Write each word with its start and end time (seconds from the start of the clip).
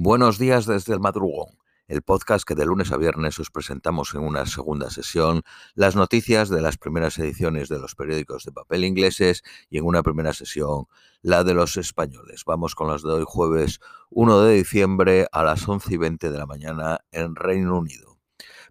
Buenos 0.00 0.38
días 0.38 0.64
desde 0.64 0.94
el 0.94 1.00
madrugón, 1.00 1.58
el 1.88 2.02
podcast 2.02 2.46
que 2.46 2.54
de 2.54 2.64
lunes 2.64 2.92
a 2.92 2.96
viernes 2.96 3.36
os 3.40 3.50
presentamos 3.50 4.14
en 4.14 4.20
una 4.20 4.46
segunda 4.46 4.90
sesión 4.90 5.42
las 5.74 5.96
noticias 5.96 6.48
de 6.50 6.62
las 6.62 6.78
primeras 6.78 7.18
ediciones 7.18 7.68
de 7.68 7.80
los 7.80 7.96
periódicos 7.96 8.44
de 8.44 8.52
papel 8.52 8.84
ingleses 8.84 9.42
y 9.68 9.78
en 9.78 9.84
una 9.84 10.04
primera 10.04 10.32
sesión 10.32 10.84
la 11.20 11.42
de 11.42 11.54
los 11.54 11.76
españoles. 11.76 12.44
Vamos 12.46 12.76
con 12.76 12.86
las 12.86 13.02
de 13.02 13.10
hoy 13.10 13.24
jueves 13.26 13.80
1 14.10 14.40
de 14.42 14.54
diciembre 14.54 15.26
a 15.32 15.42
las 15.42 15.66
11 15.66 15.92
y 15.92 15.96
20 15.96 16.30
de 16.30 16.38
la 16.38 16.46
mañana 16.46 17.00
en 17.10 17.34
Reino 17.34 17.76
Unido. 17.76 18.18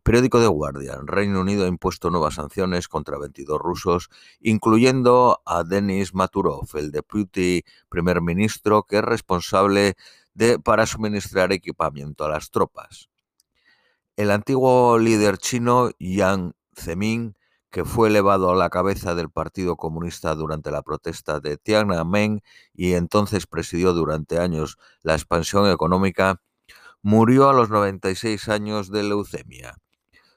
Periódico 0.03 0.39
de 0.39 0.47
Guardian. 0.47 1.07
Reino 1.07 1.41
Unido 1.41 1.65
ha 1.65 1.67
impuesto 1.67 2.09
nuevas 2.09 2.35
sanciones 2.35 2.87
contra 2.87 3.17
22 3.17 3.59
rusos, 3.59 4.09
incluyendo 4.39 5.41
a 5.45 5.65
Denis 5.65 6.13
Maturov, 6.13 6.69
el 6.75 6.91
deputy 6.91 7.65
primer 7.89 8.21
ministro 8.21 8.83
que 8.83 8.99
es 8.99 9.03
responsable 9.03 9.97
para 10.63 10.85
suministrar 10.85 11.51
equipamiento 11.51 12.25
a 12.25 12.29
las 12.29 12.51
tropas. 12.51 13.09
El 14.15 14.31
antiguo 14.31 14.97
líder 14.97 15.37
chino 15.37 15.91
Yang 15.99 16.53
Zemin, 16.75 17.35
que 17.69 17.85
fue 17.85 18.09
elevado 18.09 18.49
a 18.49 18.55
la 18.55 18.69
cabeza 18.69 19.13
del 19.13 19.29
Partido 19.29 19.75
Comunista 19.75 20.33
durante 20.35 20.71
la 20.71 20.81
protesta 20.81 21.39
de 21.39 21.57
Tiananmen 21.57 22.41
y 22.73 22.93
entonces 22.93 23.45
presidió 23.45 23.93
durante 23.93 24.39
años 24.39 24.77
la 25.01 25.13
expansión 25.13 25.69
económica, 25.69 26.41
murió 27.01 27.49
a 27.49 27.53
los 27.53 27.69
96 27.69 28.49
años 28.49 28.89
de 28.89 29.03
leucemia. 29.03 29.77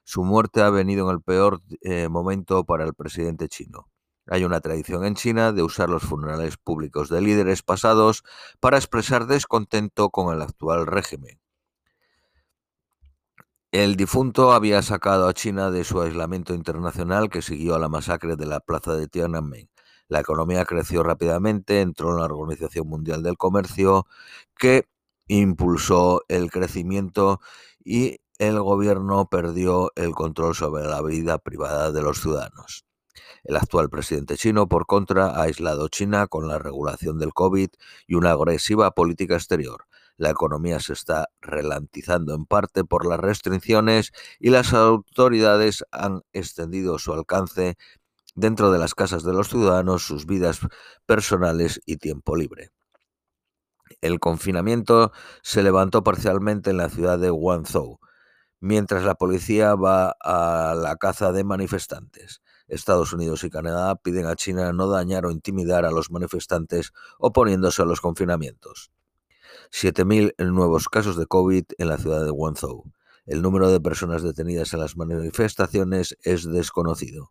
Su 0.04 0.24
muerte 0.24 0.60
ha 0.60 0.70
venido 0.70 1.08
en 1.08 1.16
el 1.16 1.22
peor 1.22 1.62
eh, 1.82 2.08
momento 2.08 2.64
para 2.64 2.84
el 2.84 2.94
presidente 2.94 3.48
chino. 3.48 3.88
Hay 4.30 4.44
una 4.44 4.60
tradición 4.60 5.04
en 5.04 5.16
China 5.16 5.50
de 5.50 5.64
usar 5.64 5.90
los 5.90 6.04
funerales 6.04 6.56
públicos 6.56 7.08
de 7.08 7.20
líderes 7.20 7.62
pasados 7.62 8.22
para 8.60 8.76
expresar 8.78 9.26
descontento 9.26 10.10
con 10.10 10.32
el 10.32 10.40
actual 10.40 10.86
régimen. 10.86 11.40
El 13.72 13.96
difunto 13.96 14.52
había 14.52 14.82
sacado 14.82 15.28
a 15.28 15.34
China 15.34 15.72
de 15.72 15.82
su 15.82 16.00
aislamiento 16.00 16.54
internacional 16.54 17.28
que 17.28 17.42
siguió 17.42 17.74
a 17.74 17.80
la 17.80 17.88
masacre 17.88 18.36
de 18.36 18.46
la 18.46 18.60
plaza 18.60 18.94
de 18.94 19.08
Tiananmen. 19.08 19.68
La 20.06 20.20
economía 20.20 20.64
creció 20.64 21.02
rápidamente, 21.02 21.80
entró 21.80 22.10
en 22.10 22.18
la 22.18 22.26
Organización 22.26 22.86
Mundial 22.88 23.24
del 23.24 23.36
Comercio, 23.36 24.06
que 24.56 24.88
impulsó 25.26 26.22
el 26.28 26.52
crecimiento 26.52 27.40
y 27.84 28.18
el 28.38 28.60
gobierno 28.60 29.28
perdió 29.28 29.90
el 29.96 30.12
control 30.12 30.54
sobre 30.54 30.84
la 30.84 31.02
vida 31.02 31.38
privada 31.38 31.90
de 31.90 32.02
los 32.02 32.20
ciudadanos. 32.20 32.89
El 33.44 33.56
actual 33.56 33.90
presidente 33.90 34.36
chino, 34.36 34.68
por 34.68 34.86
contra, 34.86 35.30
ha 35.30 35.42
aislado 35.42 35.88
China 35.88 36.26
con 36.26 36.48
la 36.48 36.58
regulación 36.58 37.18
del 37.18 37.32
COVID 37.32 37.68
y 38.06 38.14
una 38.14 38.32
agresiva 38.32 38.90
política 38.92 39.34
exterior. 39.34 39.86
La 40.16 40.30
economía 40.30 40.80
se 40.80 40.92
está 40.92 41.28
ralentizando 41.40 42.34
en 42.34 42.44
parte 42.44 42.84
por 42.84 43.06
las 43.06 43.18
restricciones 43.18 44.12
y 44.38 44.50
las 44.50 44.74
autoridades 44.74 45.84
han 45.92 46.22
extendido 46.32 46.98
su 46.98 47.12
alcance 47.12 47.76
dentro 48.34 48.70
de 48.70 48.78
las 48.78 48.94
casas 48.94 49.22
de 49.22 49.32
los 49.32 49.48
ciudadanos, 49.48 50.02
sus 50.02 50.26
vidas 50.26 50.60
personales 51.06 51.80
y 51.86 51.96
tiempo 51.96 52.36
libre. 52.36 52.70
El 54.00 54.20
confinamiento 54.20 55.12
se 55.42 55.62
levantó 55.62 56.02
parcialmente 56.02 56.70
en 56.70 56.76
la 56.76 56.90
ciudad 56.90 57.18
de 57.18 57.30
Guangzhou, 57.30 57.98
mientras 58.60 59.04
la 59.04 59.14
policía 59.14 59.74
va 59.74 60.14
a 60.20 60.74
la 60.74 60.96
caza 60.96 61.32
de 61.32 61.44
manifestantes. 61.44 62.42
Estados 62.70 63.12
Unidos 63.12 63.44
y 63.44 63.50
Canadá 63.50 63.96
piden 63.96 64.26
a 64.26 64.36
China 64.36 64.72
no 64.72 64.88
dañar 64.88 65.26
o 65.26 65.30
intimidar 65.30 65.84
a 65.84 65.90
los 65.90 66.10
manifestantes 66.10 66.92
oponiéndose 67.18 67.82
a 67.82 67.84
los 67.84 68.00
confinamientos. 68.00 68.90
7.000 69.72 70.34
nuevos 70.52 70.88
casos 70.88 71.16
de 71.16 71.26
COVID 71.26 71.64
en 71.78 71.88
la 71.88 71.98
ciudad 71.98 72.24
de 72.24 72.30
Guangzhou. 72.30 72.84
El 73.26 73.42
número 73.42 73.70
de 73.70 73.80
personas 73.80 74.22
detenidas 74.22 74.72
en 74.72 74.80
las 74.80 74.96
manifestaciones 74.96 76.16
es 76.22 76.44
desconocido. 76.44 77.30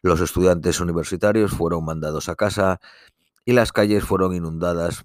Los 0.00 0.20
estudiantes 0.20 0.80
universitarios 0.80 1.52
fueron 1.52 1.84
mandados 1.84 2.28
a 2.28 2.34
casa 2.34 2.80
y 3.44 3.52
las 3.52 3.72
calles 3.72 4.04
fueron 4.04 4.34
inundadas 4.34 5.04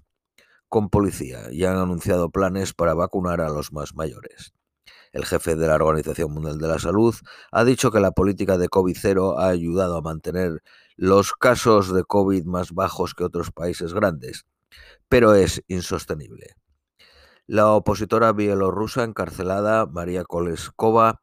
con 0.68 0.88
policía 0.88 1.50
y 1.50 1.64
han 1.64 1.76
anunciado 1.76 2.30
planes 2.30 2.74
para 2.74 2.94
vacunar 2.94 3.40
a 3.40 3.48
los 3.48 3.72
más 3.72 3.94
mayores. 3.94 4.54
El 5.18 5.26
jefe 5.26 5.56
de 5.56 5.66
la 5.66 5.74
Organización 5.74 6.32
Mundial 6.32 6.58
de 6.58 6.68
la 6.68 6.78
Salud 6.78 7.12
ha 7.50 7.64
dicho 7.64 7.90
que 7.90 7.98
la 7.98 8.12
política 8.12 8.56
de 8.56 8.68
COVID-0 8.68 9.36
ha 9.36 9.48
ayudado 9.48 9.96
a 9.96 10.00
mantener 10.00 10.62
los 10.94 11.32
casos 11.32 11.92
de 11.92 12.04
COVID 12.04 12.44
más 12.44 12.70
bajos 12.70 13.16
que 13.16 13.24
otros 13.24 13.50
países 13.50 13.94
grandes, 13.94 14.46
pero 15.08 15.34
es 15.34 15.60
insostenible. 15.66 16.54
La 17.48 17.72
opositora 17.72 18.32
bielorrusa 18.32 19.02
encarcelada, 19.02 19.86
María 19.86 20.22
Koleskova, 20.22 21.20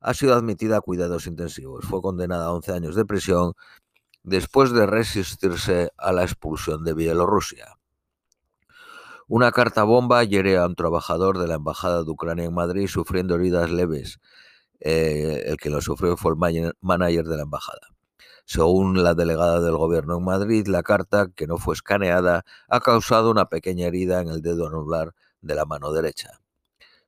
ha 0.00 0.14
sido 0.14 0.34
admitida 0.34 0.78
a 0.78 0.80
cuidados 0.80 1.28
intensivos. 1.28 1.84
Fue 1.86 2.02
condenada 2.02 2.46
a 2.46 2.52
11 2.52 2.72
años 2.72 2.96
de 2.96 3.04
prisión 3.04 3.52
después 4.24 4.72
de 4.72 4.86
resistirse 4.86 5.92
a 5.96 6.12
la 6.12 6.24
expulsión 6.24 6.82
de 6.82 6.94
Bielorrusia. 6.94 7.75
Una 9.28 9.50
carta 9.50 9.82
bomba 9.82 10.22
hiere 10.22 10.56
a 10.56 10.66
un 10.66 10.76
trabajador 10.76 11.38
de 11.38 11.48
la 11.48 11.54
Embajada 11.54 12.04
de 12.04 12.10
Ucrania 12.12 12.44
en 12.44 12.54
Madrid 12.54 12.86
sufriendo 12.86 13.34
heridas 13.34 13.72
leves. 13.72 14.20
Eh, 14.78 15.42
el 15.46 15.56
que 15.56 15.68
lo 15.68 15.80
sufrió 15.80 16.16
fue 16.16 16.30
el 16.30 16.72
manager 16.80 17.24
de 17.24 17.36
la 17.36 17.42
embajada. 17.42 17.88
Según 18.44 19.02
la 19.02 19.14
delegada 19.14 19.60
del 19.60 19.76
gobierno 19.76 20.18
en 20.18 20.24
Madrid, 20.24 20.68
la 20.68 20.84
carta, 20.84 21.26
que 21.34 21.48
no 21.48 21.58
fue 21.58 21.74
escaneada, 21.74 22.44
ha 22.68 22.78
causado 22.78 23.32
una 23.32 23.46
pequeña 23.46 23.88
herida 23.88 24.20
en 24.20 24.28
el 24.28 24.42
dedo 24.42 24.68
anular 24.68 25.12
de 25.40 25.56
la 25.56 25.64
mano 25.64 25.92
derecha. 25.92 26.38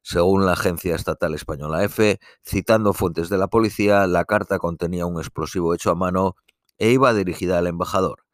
Según 0.03 0.45
la 0.45 0.55
agencia 0.55 0.97
estatal 0.97 1.37
española 1.37 1.85
EFE, 1.85 2.19
citando 2.45 2.95
fuentes 2.95 3.29
de 3.29 3.39
la 3.39 3.47
policía, 3.47 4.09
la 4.09 4.25
carta 4.25 4.59
contenía 4.59 5.07
un 5.07 5.21
explosivo 5.21 5.73
hecho 5.73 5.93
a 5.93 5.95
mano 5.95 6.35
e 6.79 6.91
iba 6.91 7.15
dirigida 7.15 7.59
al 7.59 7.69
embajador 7.69 8.25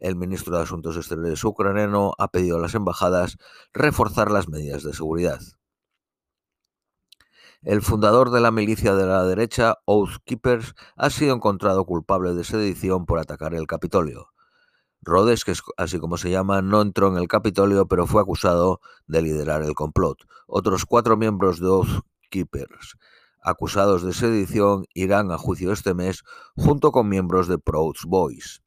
el 0.00 0.16
ministro 0.16 0.56
de 0.56 0.62
Asuntos 0.62 0.96
Exteriores 0.96 1.44
ucraniano 1.44 2.12
ha 2.18 2.28
pedido 2.28 2.56
a 2.56 2.60
las 2.60 2.74
embajadas 2.74 3.36
reforzar 3.72 4.30
las 4.30 4.48
medidas 4.48 4.82
de 4.82 4.92
seguridad. 4.92 5.40
El 7.62 7.82
fundador 7.82 8.30
de 8.30 8.40
la 8.40 8.52
milicia 8.52 8.94
de 8.94 9.04
la 9.04 9.24
derecha, 9.24 9.78
Oath 9.84 10.22
Keepers, 10.24 10.74
ha 10.96 11.10
sido 11.10 11.34
encontrado 11.34 11.84
culpable 11.86 12.34
de 12.34 12.44
sedición 12.44 13.04
por 13.04 13.18
atacar 13.18 13.52
el 13.52 13.66
Capitolio. 13.66 14.28
Rhodes, 15.02 15.44
que 15.44 15.52
es 15.52 15.62
así 15.76 15.98
como 15.98 16.18
se 16.18 16.30
llama, 16.30 16.62
no 16.62 16.82
entró 16.82 17.08
en 17.08 17.16
el 17.16 17.26
Capitolio, 17.26 17.86
pero 17.88 18.06
fue 18.06 18.22
acusado 18.22 18.80
de 19.06 19.22
liderar 19.22 19.62
el 19.62 19.74
complot. 19.74 20.18
Otros 20.46 20.84
cuatro 20.84 21.16
miembros 21.16 21.58
de 21.58 21.66
Oath 21.66 22.04
Keepers, 22.30 22.96
acusados 23.42 24.02
de 24.04 24.12
sedición, 24.12 24.84
irán 24.94 25.32
a 25.32 25.38
juicio 25.38 25.72
este 25.72 25.94
mes 25.94 26.22
junto 26.56 26.92
con 26.92 27.08
miembros 27.08 27.48
de 27.48 27.58
Proud 27.58 27.96
Boys. 28.06 28.62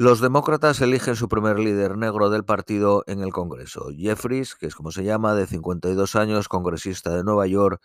Los 0.00 0.20
demócratas 0.20 0.80
eligen 0.80 1.16
su 1.16 1.28
primer 1.28 1.58
líder 1.58 1.96
negro 1.96 2.30
del 2.30 2.44
partido 2.44 3.02
en 3.08 3.20
el 3.20 3.32
Congreso. 3.32 3.88
Jeffries, 3.90 4.54
que 4.54 4.66
es 4.66 4.76
como 4.76 4.92
se 4.92 5.02
llama, 5.02 5.34
de 5.34 5.48
52 5.48 6.14
años, 6.14 6.46
congresista 6.46 7.16
de 7.16 7.24
Nueva 7.24 7.48
York, 7.48 7.82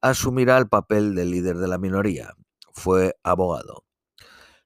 asumirá 0.00 0.58
el 0.58 0.68
papel 0.68 1.16
de 1.16 1.24
líder 1.24 1.56
de 1.58 1.66
la 1.66 1.78
minoría. 1.78 2.34
Fue 2.72 3.16
abogado. 3.24 3.82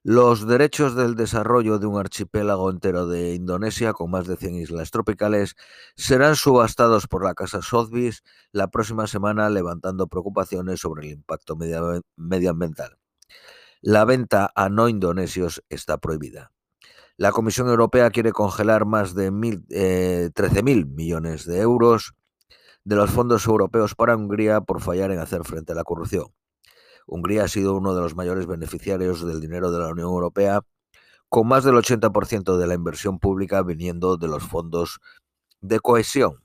Los 0.03 0.45
derechos 0.45 0.93
del 0.93 1.15
desarrollo 1.15 1.79
de 1.79 1.87
un 1.87 1.99
archipiélago 1.99 2.69
entero 2.69 3.07
de 3.07 3.33
Indonesia 3.33 3.93
con 3.93 4.11
más 4.11 4.27
de 4.27 4.37
100 4.37 4.57
islas 4.57 4.91
tropicales 4.91 5.55
serán 5.95 6.35
subastados 6.35 7.07
por 7.07 7.25
la 7.25 7.33
Casa 7.33 7.63
Sotheby's 7.63 8.21
la 8.51 8.67
próxima 8.67 9.07
semana, 9.07 9.49
levantando 9.49 10.05
preocupaciones 10.05 10.81
sobre 10.81 11.07
el 11.07 11.13
impacto 11.13 11.57
medioambiental. 12.15 12.99
La 13.81 14.05
venta 14.05 14.51
a 14.55 14.69
no 14.69 14.87
indonesios 14.87 15.63
está 15.67 15.97
prohibida. 15.97 16.51
La 17.21 17.31
Comisión 17.31 17.69
Europea 17.69 18.09
quiere 18.09 18.31
congelar 18.31 18.87
más 18.87 19.13
de 19.13 19.31
13.000 19.31 20.81
eh, 20.81 20.85
millones 20.87 21.45
de 21.45 21.59
euros 21.59 22.15
de 22.83 22.95
los 22.95 23.11
fondos 23.11 23.45
europeos 23.45 23.93
para 23.93 24.15
Hungría 24.15 24.61
por 24.61 24.81
fallar 24.81 25.11
en 25.11 25.19
hacer 25.19 25.43
frente 25.43 25.73
a 25.73 25.75
la 25.75 25.83
corrupción. 25.83 26.33
Hungría 27.05 27.43
ha 27.43 27.47
sido 27.47 27.75
uno 27.75 27.93
de 27.93 28.01
los 28.01 28.15
mayores 28.15 28.47
beneficiarios 28.47 29.23
del 29.23 29.39
dinero 29.39 29.69
de 29.69 29.77
la 29.77 29.89
Unión 29.89 30.07
Europea, 30.07 30.61
con 31.29 31.47
más 31.47 31.63
del 31.63 31.75
80% 31.75 32.57
de 32.57 32.65
la 32.65 32.73
inversión 32.73 33.19
pública 33.19 33.61
viniendo 33.61 34.17
de 34.17 34.27
los 34.27 34.41
fondos 34.41 34.99
de 35.59 35.79
cohesión. 35.79 36.41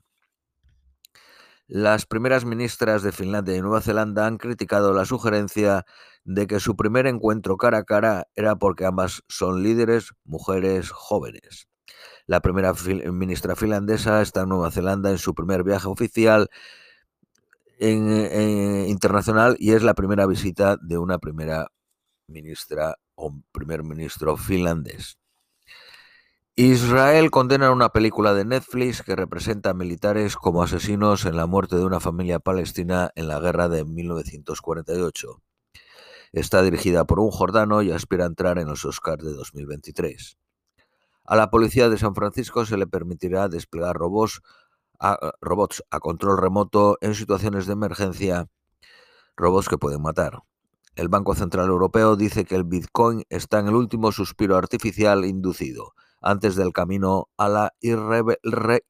Las 1.65 2.05
primeras 2.05 2.45
ministras 2.45 3.01
de 3.01 3.11
Finlandia 3.11 3.55
y 3.57 3.61
Nueva 3.61 3.81
Zelanda 3.81 4.27
han 4.27 4.37
criticado 4.37 4.93
la 4.93 5.05
sugerencia 5.05 5.85
de 6.27 6.45
que 6.45 6.59
su 6.59 6.75
primer 6.75 7.07
encuentro 7.07 7.55
cara 7.55 7.79
a 7.79 7.83
cara 7.85 8.27
era 8.35 8.57
porque 8.57 8.85
ambas 8.85 9.23
son 9.29 9.63
líderes, 9.63 10.11
mujeres 10.25 10.91
jóvenes. 10.91 11.69
La 12.25 12.41
primera 12.41 12.73
ministra 13.13 13.55
finlandesa 13.55 14.21
está 14.21 14.41
en 14.41 14.49
Nueva 14.49 14.69
Zelanda 14.69 15.09
en 15.09 15.19
su 15.19 15.33
primer 15.33 15.63
viaje 15.63 15.87
oficial 15.87 16.49
internacional 17.79 19.55
y 19.57 19.71
es 19.71 19.83
la 19.83 19.93
primera 19.93 20.25
visita 20.25 20.75
de 20.81 20.97
una 20.97 21.17
primera 21.17 21.67
ministra 22.27 22.97
o 23.15 23.33
primer 23.53 23.83
ministro 23.83 24.35
finlandés. 24.35 25.17
Israel 26.57 27.31
condena 27.31 27.71
una 27.71 27.89
película 27.89 28.33
de 28.33 28.43
Netflix 28.43 29.01
que 29.01 29.15
representa 29.15 29.69
a 29.69 29.73
militares 29.73 30.35
como 30.35 30.61
asesinos 30.61 31.25
en 31.25 31.37
la 31.37 31.45
muerte 31.45 31.77
de 31.77 31.85
una 31.85 32.01
familia 32.01 32.39
palestina 32.39 33.11
en 33.15 33.29
la 33.29 33.39
guerra 33.39 33.69
de 33.69 33.85
1948. 33.85 35.41
Está 36.33 36.61
dirigida 36.61 37.05
por 37.05 37.19
un 37.19 37.31
jordano 37.31 37.81
y 37.81 37.91
aspira 37.91 38.25
a 38.25 38.27
entrar 38.27 38.59
en 38.59 38.67
los 38.67 38.85
Oscars 38.85 39.23
de 39.23 39.33
2023. 39.33 40.37
A 41.25 41.35
la 41.35 41.49
policía 41.49 41.89
de 41.89 41.97
San 41.97 42.15
Francisco 42.15 42.65
se 42.65 42.77
le 42.77 42.87
permitirá 42.87 43.49
desplegar 43.49 43.95
robots 43.95 44.41
a, 44.99 45.17
robots 45.41 45.83
a 45.89 45.99
control 45.99 46.37
remoto 46.37 46.97
en 47.01 47.15
situaciones 47.15 47.67
de 47.67 47.73
emergencia, 47.73 48.47
robots 49.35 49.69
que 49.69 49.77
pueden 49.77 50.01
matar. 50.01 50.39
El 50.95 51.09
Banco 51.09 51.35
Central 51.35 51.67
Europeo 51.69 52.15
dice 52.15 52.45
que 52.45 52.55
el 52.55 52.63
Bitcoin 52.63 53.23
está 53.29 53.59
en 53.59 53.67
el 53.67 53.75
último 53.75 54.11
suspiro 54.11 54.57
artificial 54.57 55.25
inducido 55.25 55.93
antes 56.21 56.55
del 56.55 56.73
camino 56.73 57.29
a 57.37 57.47
la 57.47 57.73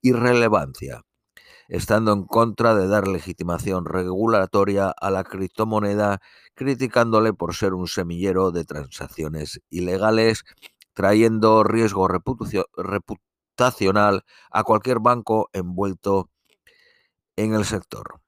irrelevancia, 0.01 1.04
estando 1.67 2.13
en 2.13 2.25
contra 2.25 2.75
de 2.75 2.87
dar 2.87 3.07
legitimación 3.07 3.85
regulatoria 3.85 4.89
a 4.89 5.11
la 5.11 5.23
criptomoneda, 5.23 6.21
criticándole 6.55 7.33
por 7.33 7.55
ser 7.55 7.73
un 7.73 7.87
semillero 7.87 8.51
de 8.51 8.65
transacciones 8.65 9.61
ilegales, 9.69 10.43
trayendo 10.93 11.63
riesgo 11.63 12.07
reputacional 12.07 14.23
a 14.51 14.63
cualquier 14.63 14.99
banco 14.99 15.49
envuelto 15.53 16.29
en 17.35 17.53
el 17.53 17.65
sector. 17.65 18.21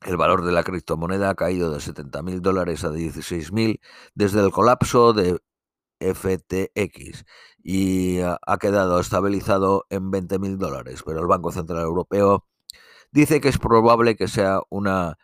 El 0.00 0.16
valor 0.16 0.44
de 0.44 0.52
la 0.52 0.62
criptomoneda 0.62 1.30
ha 1.30 1.34
caído 1.34 1.70
de 1.70 1.78
70.000 1.78 2.40
dólares 2.40 2.84
a 2.84 2.90
16.000 2.90 3.80
desde 4.14 4.40
el 4.40 4.50
colapso 4.50 5.12
de 5.12 5.38
FTX 6.00 7.26
y 7.62 8.20
ha 8.20 8.58
quedado 8.58 8.98
estabilizado 8.98 9.84
en 9.90 10.10
20.000 10.10 10.56
dólares, 10.56 11.02
pero 11.04 11.20
el 11.20 11.26
Banco 11.26 11.52
Central 11.52 11.82
Europeo 11.82 12.46
dice 13.12 13.40
que 13.40 13.48
es 13.48 13.58
probable 13.58 14.16
que 14.16 14.28
sea 14.28 14.60
una 14.70 15.18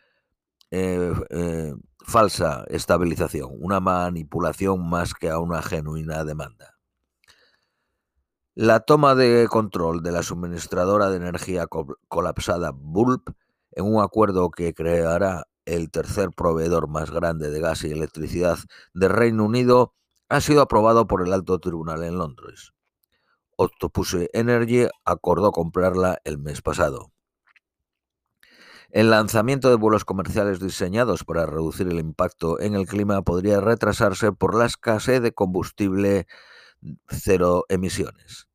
eh, 0.71 1.13
eh, 1.31 1.75
falsa 2.07 2.65
estabilización, 2.69 3.51
una 3.61 3.81
manipulación 3.81 4.89
más 4.89 5.15
que 5.15 5.31
a 5.31 5.39
una 5.39 5.63
genuina 5.63 6.25
demanda. 6.25 6.75
La 8.55 8.81
toma 8.81 9.15
de 9.15 9.49
control 9.49 10.03
de 10.03 10.13
la 10.13 10.23
suministradora 10.23 11.11
de 11.11 11.17
energía 11.19 11.67
colapsada 12.09 12.73
Bulb 12.75 13.35
en 13.73 13.85
un 13.85 14.03
acuerdo 14.03 14.51
que 14.51 14.73
creará 14.73 15.45
el 15.67 15.91
tercer 15.91 16.31
proveedor 16.31 16.89
más 16.89 17.11
grande 17.11 17.51
de 17.51 17.61
gas 17.61 17.85
y 17.85 17.91
electricidad 17.91 18.59
del 18.95 19.11
Reino 19.11 19.45
Unido 19.45 19.93
ha 20.29 20.41
sido 20.41 20.63
aprobado 20.63 21.07
por 21.07 21.27
el 21.27 21.33
alto 21.33 21.59
tribunal 21.59 22.03
en 22.05 22.19
Londres. 22.19 22.73
Octopus 23.57 24.17
Energy 24.33 24.87
acordó 25.05 25.53
comprarla 25.53 26.19
el 26.25 26.39
mes 26.39 26.63
pasado. 26.63 27.13
El 28.91 29.11
lanzamiento 29.11 29.69
de 29.69 29.77
vuelos 29.77 30.05
comerciales 30.05 30.61
diseñados 30.61 31.25
para 31.25 31.47
reducir 31.47 31.89
el 31.89 31.99
impacto 31.99 32.61
en 32.61 32.75
el 32.75 32.87
clima 32.87 33.23
podría 33.23 33.61
retrasarse 33.61 34.33
por 34.33 34.55
la 34.55 34.67
escasez 34.67 35.21
de 35.21 35.33
combustible 35.33 36.27
cero 37.09 37.65
emisiones. 37.69 38.47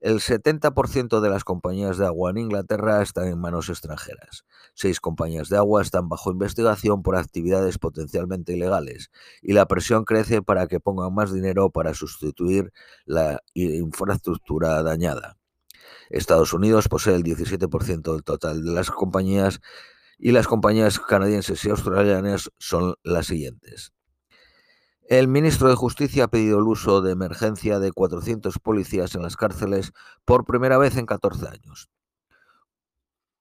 El 0.00 0.20
70% 0.20 1.20
de 1.20 1.30
las 1.30 1.42
compañías 1.42 1.96
de 1.96 2.06
agua 2.06 2.30
en 2.30 2.38
Inglaterra 2.38 3.02
están 3.02 3.28
en 3.28 3.40
manos 3.40 3.70
extranjeras. 3.70 4.44
Seis 4.74 5.00
compañías 5.00 5.48
de 5.48 5.56
agua 5.56 5.80
están 5.80 6.08
bajo 6.08 6.30
investigación 6.30 7.02
por 7.02 7.16
actividades 7.16 7.78
potencialmente 7.78 8.52
ilegales 8.52 9.10
y 9.42 9.54
la 9.54 9.66
presión 9.66 10.04
crece 10.04 10.42
para 10.42 10.66
que 10.66 10.80
pongan 10.80 11.14
más 11.14 11.32
dinero 11.32 11.70
para 11.70 11.94
sustituir 11.94 12.72
la 13.04 13.40
infraestructura 13.54 14.82
dañada. 14.82 15.38
Estados 16.10 16.52
Unidos 16.52 16.88
posee 16.88 17.14
el 17.14 17.22
17% 17.22 18.12
del 18.12 18.24
total 18.24 18.64
de 18.64 18.72
las 18.72 18.90
compañías 18.90 19.60
y 20.18 20.32
las 20.32 20.46
compañías 20.46 20.98
canadienses 20.98 21.64
y 21.64 21.70
australianas 21.70 22.50
son 22.58 22.94
las 23.02 23.26
siguientes. 23.26 23.92
El 25.08 25.28
ministro 25.28 25.68
de 25.68 25.76
Justicia 25.76 26.24
ha 26.24 26.28
pedido 26.28 26.58
el 26.58 26.64
uso 26.64 27.00
de 27.00 27.12
emergencia 27.12 27.78
de 27.78 27.92
400 27.92 28.58
policías 28.58 29.14
en 29.14 29.22
las 29.22 29.36
cárceles 29.36 29.92
por 30.24 30.44
primera 30.44 30.78
vez 30.78 30.96
en 30.96 31.06
14 31.06 31.46
años. 31.46 31.88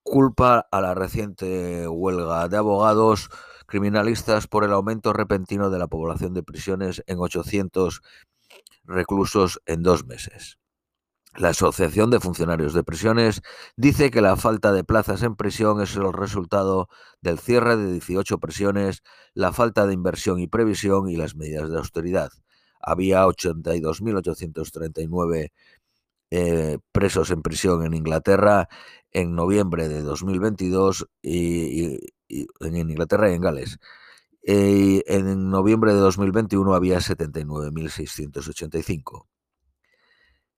Culpa 0.03 0.67
a 0.71 0.81
la 0.81 0.93
reciente 0.93 1.87
huelga 1.87 2.47
de 2.47 2.57
abogados 2.57 3.29
criminalistas 3.65 4.45
por 4.45 4.63
el 4.63 4.73
aumento 4.73 5.11
repentino 5.11 5.71
de 5.71 5.79
la 5.79 5.87
población 5.87 6.35
de 6.35 6.43
prisiones 6.43 7.03
en 7.07 7.17
800 7.17 8.03
reclusos 8.83 9.59
en 9.65 9.81
dos 9.81 10.05
meses. 10.05 10.59
La 11.37 11.49
Asociación 11.49 12.11
de 12.11 12.21
Funcionarios 12.21 12.73
de 12.73 12.85
Prisiones 12.85 13.41
dice 13.75 14.09
que 14.09 14.21
la 14.21 14.37
falta 14.37 14.71
de 14.71 14.85
plazas 14.85 15.21
en 15.21 15.35
prisión 15.35 15.81
es 15.81 15.97
el 15.97 16.13
resultado 16.13 16.87
del 17.21 17.39
cierre 17.39 17.75
de 17.75 17.91
18 17.91 18.39
prisiones, 18.39 19.03
la 19.33 19.51
falta 19.51 19.85
de 19.85 19.93
inversión 19.93 20.39
y 20.39 20.47
previsión 20.47 21.09
y 21.09 21.17
las 21.17 21.35
medidas 21.35 21.69
de 21.69 21.77
austeridad. 21.77 22.29
Había 22.79 23.25
82.839 23.25 25.51
eh, 26.31 26.77
presos 26.93 27.31
en 27.31 27.41
prisión 27.41 27.85
en 27.85 27.93
Inglaterra 27.93 28.69
en 29.11 29.35
noviembre 29.35 29.89
de 29.89 30.03
2022 30.03 31.05
y, 31.21 31.99
en 32.29 32.75
Inglaterra 32.75 33.29
y 33.29 33.33
en 33.35 33.41
Gales. 33.41 33.77
Eh, 34.43 35.03
en 35.07 35.49
noviembre 35.49 35.93
de 35.93 35.99
2021 35.99 36.73
había 36.75 36.99
79.685. 36.99 39.27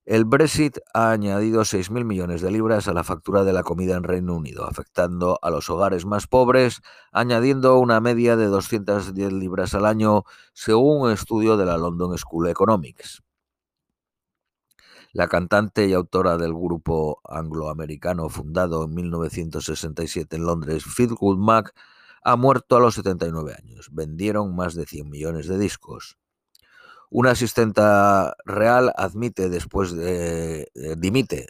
El 0.07 0.23
Brexit 0.23 0.77
ha 0.93 1.11
añadido 1.11 1.65
6.000 1.65 2.05
millones 2.05 2.39
de 2.39 2.49
libras 2.49 2.87
a 2.87 2.93
la 2.93 3.03
factura 3.03 3.43
de 3.43 3.51
la 3.51 3.63
comida 3.63 3.97
en 3.97 4.03
Reino 4.03 4.37
Unido, 4.37 4.65
afectando 4.65 5.37
a 5.41 5.49
los 5.49 5.69
hogares 5.69 6.05
más 6.05 6.27
pobres, 6.27 6.81
añadiendo 7.11 7.77
una 7.77 7.99
media 7.99 8.37
de 8.37 8.45
210 8.45 9.33
libras 9.33 9.73
al 9.73 9.85
año, 9.85 10.23
según 10.53 11.01
un 11.01 11.11
estudio 11.11 11.57
de 11.57 11.65
la 11.65 11.77
London 11.77 12.17
School 12.17 12.47
Economics. 12.47 13.21
La 15.11 15.27
cantante 15.27 15.85
y 15.87 15.91
autora 15.91 16.37
del 16.37 16.53
grupo 16.53 17.19
angloamericano 17.25 18.29
fundado 18.29 18.85
en 18.85 18.95
1967 18.95 20.37
en 20.37 20.45
Londres, 20.45 20.85
Fleetwood 20.85 21.37
Mac, 21.37 21.73
ha 22.23 22.37
muerto 22.37 22.77
a 22.77 22.79
los 22.79 22.95
79 22.95 23.55
años. 23.61 23.89
Vendieron 23.91 24.55
más 24.55 24.73
de 24.73 24.85
100 24.85 25.09
millones 25.09 25.47
de 25.49 25.57
discos. 25.57 26.17
Una 27.09 27.31
asistenta 27.31 28.35
real 28.43 28.91
admite 28.97 29.47
después 29.47 29.95
de, 29.95 30.69
eh, 30.75 30.95
dimite 30.97 31.47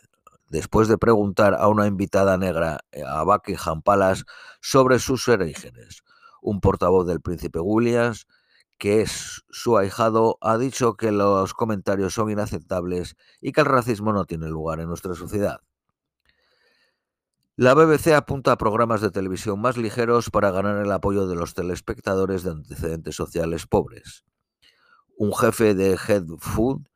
después 0.49 0.87
de 0.87 0.99
preguntar 0.99 1.55
a 1.55 1.67
una 1.67 1.87
invitada 1.87 2.37
negra 2.37 2.81
eh, 2.91 3.01
a 3.03 3.23
Buckingham 3.23 3.81
Palace 3.81 4.23
sobre 4.61 4.99
sus 4.99 5.27
orígenes. 5.27 6.03
Un 6.41 6.61
portavoz 6.61 7.07
del 7.07 7.21
príncipe 7.21 7.59
Williams, 7.59 8.27
que 8.77 9.01
es 9.01 9.43
su 9.49 9.77
ahijado, 9.77 10.37
ha 10.41 10.59
dicho 10.59 10.95
que 10.95 11.11
los 11.11 11.55
comentarios 11.55 12.13
son 12.13 12.29
inaceptables 12.29 13.15
y 13.41 13.51
que 13.51 13.61
el 13.61 13.67
racismo 13.67 14.13
no 14.13 14.25
tiene 14.25 14.47
lugar 14.49 14.79
en 14.79 14.87
nuestra 14.87 15.15
sociedad. 15.15 15.61
La 17.55 17.73
BBC 17.73 18.13
apunta 18.13 18.51
a 18.51 18.57
programas 18.59 19.01
de 19.01 19.09
televisión 19.09 19.59
más 19.59 19.77
ligeros 19.77 20.29
para 20.29 20.51
ganar 20.51 20.77
el 20.77 20.91
apoyo 20.91 21.25
de 21.25 21.35
los 21.35 21.55
telespectadores 21.55 22.43
de 22.43 22.51
antecedentes 22.51 23.15
sociales 23.15 23.65
pobres 23.65 24.23
un 25.17 25.33
jefe 25.33 25.73
de 25.73 25.97
Head 26.07 26.25
Food 26.39 26.87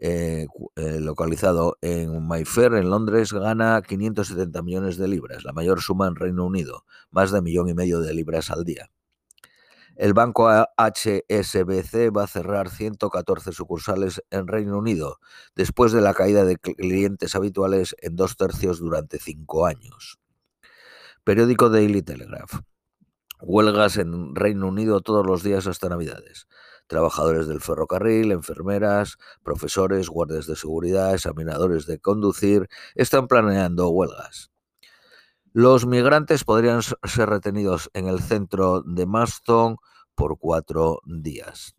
eh, 0.00 0.46
eh, 0.76 1.00
localizado 1.00 1.78
en 1.80 2.26
Mayfair, 2.26 2.74
en 2.74 2.90
Londres, 2.90 3.32
gana 3.32 3.80
570 3.80 4.62
millones 4.62 4.96
de 4.96 5.08
libras, 5.08 5.44
la 5.44 5.52
mayor 5.52 5.80
suma 5.80 6.08
en 6.08 6.16
Reino 6.16 6.44
Unido, 6.44 6.84
más 7.10 7.30
de 7.30 7.40
millón 7.40 7.68
y 7.68 7.74
medio 7.74 8.00
de 8.00 8.12
libras 8.12 8.50
al 8.50 8.64
día. 8.64 8.90
El 9.96 10.12
banco 10.12 10.50
HSBC 10.50 12.14
va 12.14 12.24
a 12.24 12.26
cerrar 12.26 12.68
114 12.68 13.52
sucursales 13.52 14.22
en 14.30 14.48
Reino 14.48 14.76
Unido, 14.76 15.20
después 15.54 15.92
de 15.92 16.00
la 16.00 16.14
caída 16.14 16.44
de 16.44 16.56
clientes 16.56 17.34
habituales 17.36 17.94
en 18.00 18.16
dos 18.16 18.36
tercios 18.36 18.80
durante 18.80 19.18
cinco 19.20 19.66
años. 19.66 20.18
Periódico 21.22 21.70
Daily 21.70 22.02
Telegraph. 22.02 22.60
Huelgas 23.40 23.96
en 23.96 24.34
Reino 24.34 24.68
Unido 24.68 25.00
todos 25.00 25.24
los 25.24 25.42
días 25.42 25.66
hasta 25.66 25.88
Navidades 25.88 26.46
trabajadores 26.86 27.46
del 27.46 27.60
ferrocarril, 27.60 28.32
enfermeras, 28.32 29.16
profesores, 29.42 30.08
guardias 30.08 30.46
de 30.46 30.56
seguridad, 30.56 31.14
examinadores 31.14 31.86
de 31.86 31.98
conducir, 31.98 32.68
están 32.94 33.26
planeando 33.26 33.88
huelgas. 33.90 34.50
Los 35.52 35.86
migrantes 35.86 36.44
podrían 36.44 36.82
ser 36.82 37.28
retenidos 37.28 37.90
en 37.94 38.08
el 38.08 38.20
centro 38.20 38.82
de 38.82 39.06
Maston 39.06 39.76
por 40.14 40.38
cuatro 40.38 41.00
días. 41.06 41.76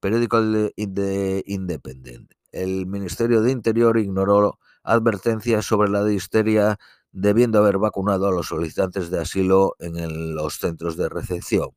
Periódico 0.00 0.40
de 0.42 1.42
Independent. 1.46 2.32
El 2.50 2.86
Ministerio 2.86 3.42
de 3.42 3.52
Interior 3.52 3.98
ignoró 3.98 4.58
advertencias 4.82 5.64
sobre 5.64 5.90
la 5.90 6.04
disteria 6.04 6.78
debiendo 7.12 7.58
haber 7.58 7.78
vacunado 7.78 8.26
a 8.26 8.32
los 8.32 8.48
solicitantes 8.48 9.10
de 9.10 9.20
asilo 9.20 9.76
en 9.78 10.34
los 10.34 10.58
centros 10.58 10.96
de 10.96 11.08
recepción. 11.08 11.70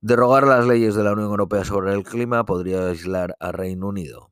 Derogar 0.00 0.46
las 0.46 0.64
leyes 0.64 0.94
de 0.94 1.02
la 1.02 1.12
Unión 1.12 1.30
Europea 1.30 1.64
sobre 1.64 1.92
el 1.92 2.04
clima 2.04 2.44
podría 2.44 2.86
aislar 2.86 3.34
a 3.40 3.50
Reino 3.50 3.88
Unido. 3.88 4.30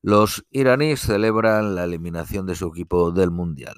Los 0.00 0.46
iraníes 0.50 1.00
celebran 1.00 1.74
la 1.74 1.84
eliminación 1.84 2.46
de 2.46 2.54
su 2.54 2.68
equipo 2.68 3.10
del 3.10 3.30
Mundial. 3.30 3.76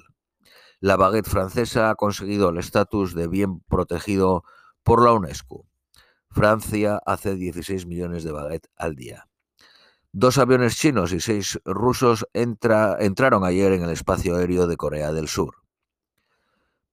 La 0.79 0.95
baguette 0.95 1.27
francesa 1.27 1.89
ha 1.89 1.95
conseguido 1.95 2.47
el 2.49 2.59
estatus 2.59 3.13
de 3.13 3.27
bien 3.27 3.59
protegido 3.59 4.45
por 4.83 5.03
la 5.03 5.11
UNESCO. 5.11 5.65
Francia 6.29 7.01
hace 7.05 7.35
16 7.35 7.87
millones 7.87 8.23
de 8.23 8.31
baguettes 8.31 8.71
al 8.77 8.95
día. 8.95 9.27
Dos 10.13 10.37
aviones 10.37 10.77
chinos 10.77 11.11
y 11.11 11.19
seis 11.19 11.59
rusos 11.65 12.25
entraron 12.33 13.43
ayer 13.43 13.73
en 13.73 13.83
el 13.83 13.89
espacio 13.89 14.37
aéreo 14.37 14.65
de 14.65 14.77
Corea 14.77 15.11
del 15.11 15.27
Sur. 15.27 15.55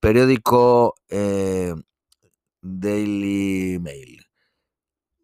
Periódico 0.01 0.97
eh, 1.09 1.73
Daily 2.61 3.79
Mail. 3.81 4.25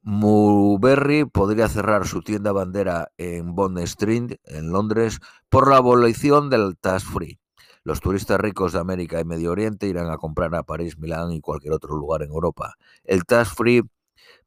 Muberry 0.02 1.24
podría 1.24 1.68
cerrar 1.68 2.06
su 2.06 2.22
tienda 2.22 2.52
bandera 2.52 3.08
en 3.16 3.54
Bond 3.54 3.78
Street, 3.78 4.36
en 4.44 4.70
Londres, 4.70 5.18
por 5.48 5.68
la 5.68 5.78
abolición 5.78 6.50
del 6.50 6.76
tax 6.76 7.04
free. 7.04 7.40
Los 7.84 8.00
turistas 8.00 8.38
ricos 8.38 8.72
de 8.72 8.80
América 8.80 9.20
y 9.20 9.24
Medio 9.24 9.50
Oriente 9.50 9.86
irán 9.86 10.10
a 10.10 10.18
comprar 10.18 10.54
a 10.54 10.62
París, 10.62 10.98
Milán 10.98 11.32
y 11.32 11.40
cualquier 11.40 11.72
otro 11.72 11.96
lugar 11.96 12.22
en 12.22 12.30
Europa. 12.30 12.74
El 13.04 13.24
tax 13.24 13.54
free 13.54 13.82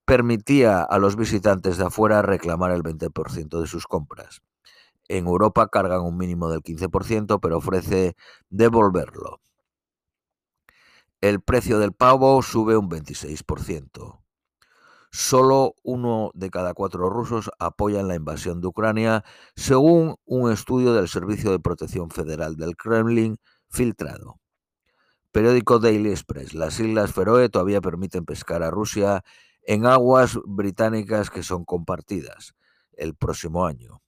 permitía 0.06 0.82
a 0.84 1.00
los 1.00 1.15
visitantes 1.15 1.77
de 1.77 1.86
afuera 1.86 2.22
reclamar 2.22 2.72
el 2.72 2.84
20% 2.84 3.60
de 3.60 3.67
sus 3.67 3.88
compras. 3.88 4.41
En 5.08 5.27
Europa 5.27 5.67
cargan 5.70 6.01
un 6.01 6.17
mínimo 6.17 6.50
del 6.50 6.62
15%, 6.62 7.39
pero 7.41 7.58
ofrece 7.58 8.15
devolverlo. 8.50 9.39
El 11.19 11.41
precio 11.41 11.79
del 11.79 11.93
pavo 11.93 12.43
sube 12.43 12.77
un 12.77 12.91
26%. 12.91 14.19
Solo 15.12 15.74
uno 15.81 16.29
de 16.36 16.51
cada 16.51 16.75
cuatro 16.75 17.09
rusos 17.09 17.50
apoyan 17.57 18.07
la 18.07 18.13
invasión 18.13 18.62
de 18.62 18.67
Ucrania, 18.67 19.24
según 19.55 20.17
un 20.25 20.51
estudio 20.51 20.93
del 20.93 21.07
Servicio 21.07 21.50
de 21.50 21.59
Protección 21.59 22.12
Federal 22.12 22.55
del 22.55 22.77
Kremlin 22.77 23.38
filtrado. 23.67 24.39
Periódico 25.31 25.79
Daily 25.79 26.12
Express. 26.12 26.53
Las 26.53 26.79
Islas 26.79 27.13
Feroe 27.13 27.50
todavía 27.50 27.81
permiten 27.81 28.24
pescar 28.24 28.62
a 28.62 28.69
Rusia 28.69 29.24
en 29.63 29.88
aguas 29.88 30.38
británicas 30.45 31.31
que 31.31 31.41
son 31.41 31.65
compartidas 31.65 32.53
el 32.93 33.15
próximo 33.15 33.65
año. 33.65 34.03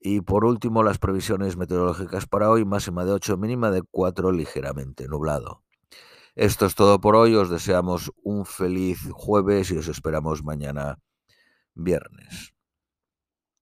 Y 0.00 0.22
por 0.22 0.46
último, 0.46 0.82
las 0.82 0.98
previsiones 0.98 1.58
meteorológicas 1.58 2.26
para 2.26 2.50
hoy, 2.50 2.64
máxima 2.64 3.04
de 3.04 3.12
8, 3.12 3.36
mínima 3.36 3.70
de 3.70 3.82
4, 3.82 4.32
ligeramente 4.32 5.06
nublado. 5.06 5.62
Esto 6.34 6.64
es 6.64 6.74
todo 6.74 7.00
por 7.00 7.16
hoy. 7.16 7.34
Os 7.34 7.50
deseamos 7.50 8.10
un 8.22 8.46
feliz 8.46 9.06
jueves 9.12 9.70
y 9.70 9.76
os 9.76 9.88
esperamos 9.88 10.42
mañana 10.42 10.98
viernes. 11.74 12.54